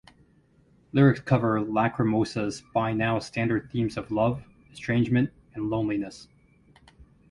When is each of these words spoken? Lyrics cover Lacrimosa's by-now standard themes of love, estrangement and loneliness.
Lyrics 0.93 1.19
cover 1.19 1.61
Lacrimosa's 1.61 2.63
by-now 2.73 3.19
standard 3.19 3.69
themes 3.71 3.97
of 3.97 4.09
love, 4.09 4.43
estrangement 4.71 5.29
and 5.53 5.69
loneliness. 5.69 6.27